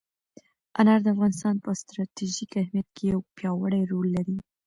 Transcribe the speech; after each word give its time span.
انار 0.79 0.99
د 1.03 1.07
افغانستان 1.15 1.55
په 1.63 1.69
ستراتیژیک 1.81 2.51
اهمیت 2.57 2.87
کې 2.95 3.03
یو 3.13 3.19
پیاوړی 3.35 3.81
رول 3.91 4.07
لري. 4.15 4.37